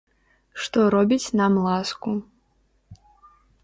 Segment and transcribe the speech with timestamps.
[0.63, 2.19] Што робіць нам ласку.